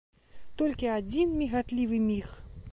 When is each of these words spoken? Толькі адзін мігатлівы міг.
Толькі 0.61 0.89
адзін 0.95 1.37
мігатлівы 1.43 2.03
міг. 2.11 2.37